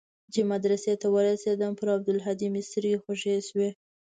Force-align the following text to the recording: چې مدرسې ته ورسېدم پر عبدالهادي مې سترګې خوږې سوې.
چې 0.33 0.41
مدرسې 0.51 0.93
ته 1.01 1.07
ورسېدم 1.15 1.71
پر 1.79 1.87
عبدالهادي 1.95 2.47
مې 2.53 2.61
سترګې 2.69 3.01
خوږې 3.03 3.35
سوې. 3.47 3.69